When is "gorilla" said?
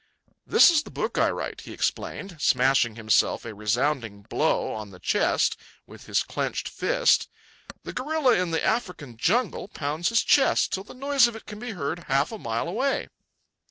7.93-8.33